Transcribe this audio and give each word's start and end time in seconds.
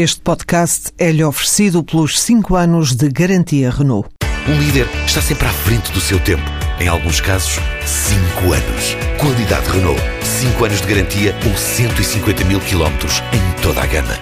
Este 0.00 0.20
podcast 0.20 0.92
é-lhe 0.96 1.24
oferecido 1.24 1.82
pelos 1.82 2.20
5 2.20 2.54
anos 2.54 2.94
de 2.94 3.08
garantia 3.08 3.68
Renault. 3.68 4.08
Um 4.48 4.56
líder 4.56 4.86
está 5.04 5.20
sempre 5.20 5.48
à 5.48 5.52
frente 5.52 5.90
do 5.90 6.00
seu 6.00 6.22
tempo. 6.22 6.44
Em 6.78 6.86
alguns 6.86 7.20
casos, 7.20 7.58
5 7.84 8.52
anos. 8.52 8.94
Qualidade 9.20 9.68
Renault. 9.68 10.00
5 10.22 10.64
anos 10.64 10.80
de 10.82 10.86
garantia 10.86 11.34
ou 11.44 11.56
150 11.56 12.44
mil 12.44 12.60
quilómetros 12.60 13.14
em 13.32 13.60
toda 13.60 13.82
a 13.82 13.86
gama. 13.86 14.14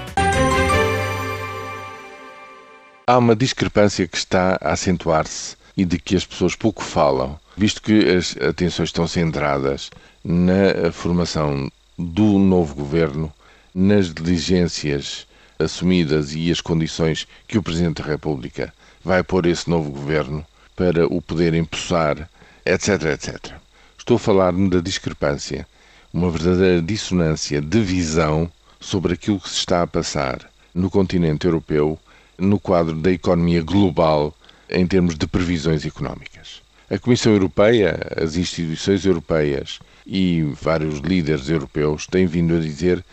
Há 3.07 3.19
uma 3.19 3.37
discrepância 3.37 4.09
que 4.09 4.17
está 4.17 4.59
a 4.59 4.73
acentuar-se 4.73 5.57
e 5.77 5.85
de 5.85 5.99
que 5.99 6.17
as 6.17 6.25
pessoas 6.25 6.57
pouco 6.57 6.83
falam, 6.83 7.39
visto 7.55 7.83
que 7.83 8.17
as 8.17 8.35
atenções 8.39 8.89
estão 8.89 9.07
centradas 9.07 9.91
na 10.25 10.91
formação 10.91 11.71
do 11.99 12.39
novo 12.39 12.75
governo, 12.75 13.31
nas 13.75 14.11
diligências 14.11 15.27
assumidas 15.59 16.35
e 16.35 16.51
as 16.51 16.61
condições 16.61 17.27
que 17.47 17.59
o 17.59 17.63
Presidente 17.63 18.03
da 18.03 18.09
República 18.09 18.73
vai 19.05 19.23
pôr 19.23 19.47
esse 19.47 19.69
novo 19.71 19.91
governo 19.91 20.45
para 20.75 21.07
o 21.07 21.23
poder 21.23 21.55
empossar, 21.55 22.29
etc, 22.65 23.03
etc. 23.15 23.55
Estou 23.99 24.17
a 24.17 24.21
falar-me 24.21 24.69
da 24.69 24.81
discrepância, 24.81 25.67
uma 26.13 26.31
verdadeira 26.31 26.83
dissonância 26.83 27.61
de 27.61 27.81
visão 27.81 28.51
sobre 28.81 29.15
aquilo 29.15 29.41
que 29.41 29.49
se 29.49 29.57
está 29.57 29.83
a 29.83 29.87
passar 29.87 30.51
no 30.75 30.91
continente 30.91 31.47
europeu 31.47 31.99
no 32.39 32.61
quadro 32.61 32.95
da 32.95 33.11
economia 33.11 33.63
global 33.63 34.35
em 34.69 34.87
termos 34.87 35.17
de 35.17 35.27
previsões 35.27 35.85
económicas. 35.87 36.61
A 36.91 36.99
Comissão 36.99 37.33
Europeia, 37.33 37.99
as 38.17 38.37
instituições 38.37 39.05
europeias 39.05 39.81
e 40.07 40.43
vários 40.61 41.01
líderes 41.01 41.49
europeus 41.49 42.07
têm 42.07 42.27
vindo 42.27 42.55
a 42.55 42.61
dizer 42.61 43.05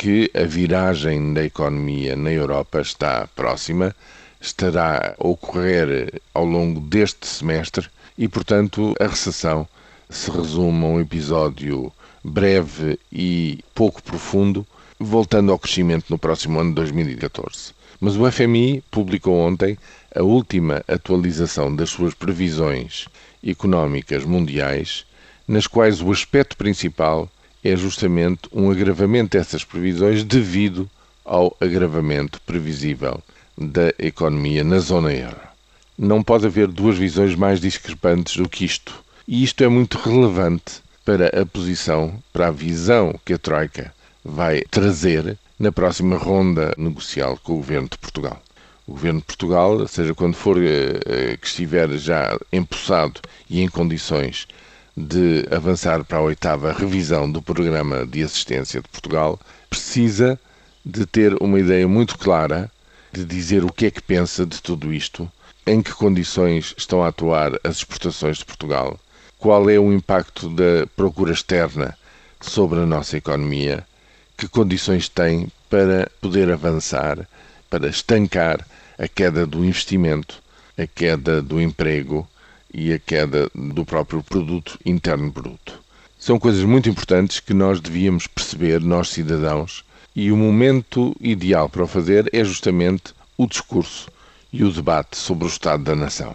que 0.00 0.30
a 0.32 0.44
viragem 0.44 1.34
da 1.34 1.44
economia 1.44 2.16
na 2.16 2.32
Europa 2.32 2.80
está 2.80 3.28
próxima, 3.36 3.94
estará 4.40 5.14
a 5.18 5.28
ocorrer 5.28 6.22
ao 6.32 6.46
longo 6.46 6.80
deste 6.80 7.26
semestre 7.26 7.86
e, 8.16 8.26
portanto, 8.26 8.94
a 8.98 9.06
recessão 9.06 9.68
se 10.08 10.30
resume 10.30 10.84
a 10.84 10.88
um 10.88 11.00
episódio 11.02 11.92
breve 12.24 12.98
e 13.12 13.62
pouco 13.74 14.02
profundo, 14.02 14.66
voltando 14.98 15.52
ao 15.52 15.58
crescimento 15.58 16.06
no 16.08 16.18
próximo 16.18 16.58
ano 16.58 16.70
de 16.70 16.76
2014. 16.76 17.74
Mas 18.00 18.16
o 18.16 18.32
FMI 18.32 18.82
publicou 18.90 19.36
ontem 19.38 19.76
a 20.16 20.22
última 20.22 20.82
atualização 20.88 21.76
das 21.76 21.90
suas 21.90 22.14
previsões 22.14 23.04
económicas 23.46 24.24
mundiais, 24.24 25.04
nas 25.46 25.66
quais 25.66 26.00
o 26.00 26.10
aspecto 26.10 26.56
principal 26.56 27.28
é 27.62 27.76
justamente 27.76 28.42
um 28.52 28.70
agravamento 28.70 29.36
dessas 29.36 29.64
previsões 29.64 30.24
devido 30.24 30.88
ao 31.24 31.56
agravamento 31.60 32.40
previsível 32.42 33.22
da 33.56 33.92
economia 33.98 34.64
na 34.64 34.78
zona 34.78 35.12
euro. 35.12 35.40
Não 35.98 36.22
pode 36.22 36.46
haver 36.46 36.66
duas 36.66 36.96
visões 36.96 37.34
mais 37.34 37.60
discrepantes 37.60 38.36
do 38.36 38.48
que 38.48 38.64
isto. 38.64 39.04
E 39.28 39.44
isto 39.44 39.62
é 39.62 39.68
muito 39.68 39.98
relevante 39.98 40.82
para 41.04 41.28
a 41.40 41.44
posição, 41.44 42.14
para 42.32 42.48
a 42.48 42.50
visão 42.50 43.14
que 43.24 43.34
a 43.34 43.38
Troika 43.38 43.92
vai 44.24 44.62
trazer 44.62 45.36
na 45.58 45.70
próxima 45.70 46.16
ronda 46.16 46.74
negocial 46.78 47.38
com 47.42 47.52
o 47.52 47.56
governo 47.56 47.88
de 47.90 47.98
Portugal. 47.98 48.42
O 48.86 48.92
governo 48.92 49.20
de 49.20 49.26
Portugal, 49.26 49.86
seja 49.86 50.14
quando 50.14 50.34
for 50.34 50.56
eh, 50.58 51.00
eh, 51.06 51.36
que 51.36 51.46
estiver 51.46 51.88
já 51.98 52.36
empossado 52.50 53.20
e 53.48 53.60
em 53.60 53.68
condições 53.68 54.48
de 54.96 55.46
avançar 55.50 56.04
para 56.04 56.18
a 56.18 56.22
oitava 56.22 56.72
revisão 56.72 57.30
do 57.30 57.40
programa 57.40 58.06
de 58.06 58.22
assistência 58.22 58.80
de 58.80 58.88
Portugal, 58.88 59.38
precisa 59.68 60.38
de 60.84 61.06
ter 61.06 61.34
uma 61.42 61.58
ideia 61.58 61.86
muito 61.86 62.18
clara 62.18 62.70
de 63.12 63.24
dizer 63.24 63.64
o 63.64 63.72
que 63.72 63.86
é 63.86 63.90
que 63.90 64.02
pensa 64.02 64.46
de 64.46 64.60
tudo 64.62 64.92
isto, 64.92 65.30
em 65.66 65.82
que 65.82 65.92
condições 65.92 66.74
estão 66.76 67.02
a 67.02 67.08
atuar 67.08 67.52
as 67.62 67.76
exportações 67.76 68.38
de 68.38 68.44
Portugal, 68.44 68.98
qual 69.38 69.68
é 69.68 69.78
o 69.78 69.92
impacto 69.92 70.48
da 70.48 70.86
procura 70.96 71.32
externa 71.32 71.96
sobre 72.40 72.80
a 72.80 72.86
nossa 72.86 73.16
economia, 73.16 73.86
que 74.36 74.48
condições 74.48 75.08
tem 75.08 75.50
para 75.68 76.10
poder 76.20 76.50
avançar, 76.50 77.28
para 77.68 77.88
estancar 77.88 78.66
a 78.98 79.06
queda 79.06 79.46
do 79.46 79.64
investimento, 79.64 80.42
a 80.76 80.86
queda 80.86 81.40
do 81.40 81.60
emprego 81.60 82.28
e 82.72 82.92
a 82.92 82.98
queda 82.98 83.50
do 83.54 83.84
próprio 83.84 84.22
produto 84.22 84.78
interno 84.84 85.30
bruto. 85.30 85.80
São 86.18 86.38
coisas 86.38 86.64
muito 86.64 86.88
importantes 86.88 87.40
que 87.40 87.54
nós 87.54 87.80
devíamos 87.80 88.26
perceber, 88.26 88.80
nós 88.80 89.08
cidadãos, 89.08 89.84
e 90.14 90.30
o 90.30 90.36
momento 90.36 91.16
ideal 91.20 91.68
para 91.68 91.84
o 91.84 91.86
fazer 91.86 92.28
é 92.32 92.44
justamente 92.44 93.14
o 93.36 93.46
discurso 93.46 94.10
e 94.52 94.62
o 94.64 94.72
debate 94.72 95.16
sobre 95.16 95.44
o 95.44 95.48
estado 95.48 95.84
da 95.84 95.96
nação. 95.96 96.34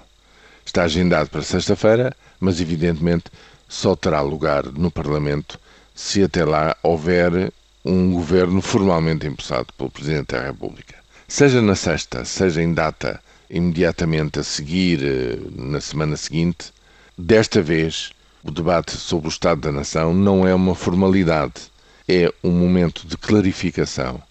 Está 0.66 0.84
agendado 0.84 1.30
para 1.30 1.42
sexta-feira, 1.42 2.16
mas 2.40 2.60
evidentemente 2.60 3.26
só 3.68 3.96
terá 3.96 4.22
lugar 4.22 4.66
no 4.66 4.90
Parlamento 4.90 5.60
se 5.94 6.24
até 6.24 6.44
lá 6.44 6.76
houver 6.82 7.52
um 7.84 8.12
governo 8.12 8.62
formalmente 8.62 9.28
empossado 9.28 9.68
pelo 9.78 9.92
Presidente 9.92 10.36
da 10.36 10.42
República. 10.42 10.96
Seja 11.28 11.62
na 11.62 11.76
sexta, 11.76 12.26
seja 12.26 12.62
em 12.62 12.74
data 12.74 13.22
imediatamente 13.50 14.40
a 14.40 14.44
seguir, 14.44 15.04
eh, 15.04 15.38
na 15.56 15.80
semana 15.80 16.18
seguinte, 16.18 16.74
desta 17.18 17.62
vez 17.62 18.12
o 18.44 18.52
debate 18.52 18.92
sobre 18.92 19.28
o 19.28 19.30
Estado 19.30 19.62
da 19.62 19.72
Nação 19.72 20.14
não 20.14 20.48
é 20.48 20.54
uma 20.54 20.76
formalidade, 20.76 21.72
é 22.08 22.32
um 22.44 22.52
momento 22.52 23.08
de 23.08 23.18
clarificação 23.18 24.22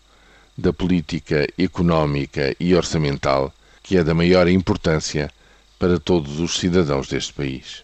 da 0.56 0.72
política 0.72 1.46
económica 1.58 2.54
e 2.60 2.74
orçamental 2.74 3.52
que 3.82 3.96
é 3.96 4.04
da 4.04 4.14
maior 4.14 4.48
importância 4.48 5.30
para 5.78 5.98
todos 5.98 6.40
os 6.40 6.58
cidadãos 6.58 7.08
deste 7.08 7.32
país. 7.32 7.82